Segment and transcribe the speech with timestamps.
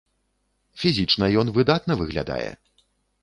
[0.83, 2.51] Фізічна ён выдатна выглядае.